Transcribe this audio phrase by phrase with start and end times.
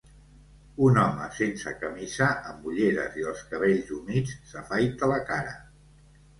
[0.87, 5.57] Un home sense camisa, amb ulleres i els cabells humits s'afaita la cara.